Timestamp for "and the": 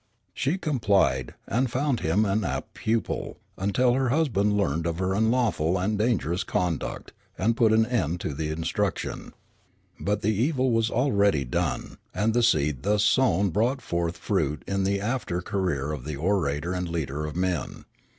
12.15-12.41